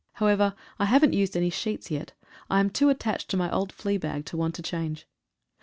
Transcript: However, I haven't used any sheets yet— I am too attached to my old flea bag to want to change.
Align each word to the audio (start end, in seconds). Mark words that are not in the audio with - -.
However, 0.13 0.55
I 0.79 0.85
haven't 0.85 1.13
used 1.13 1.37
any 1.37 1.51
sheets 1.51 1.91
yet— 1.91 2.13
I 2.49 2.59
am 2.59 2.71
too 2.71 2.89
attached 2.89 3.29
to 3.29 3.37
my 3.37 3.51
old 3.51 3.71
flea 3.71 3.99
bag 3.99 4.25
to 4.25 4.37
want 4.37 4.55
to 4.55 4.63
change. 4.63 5.07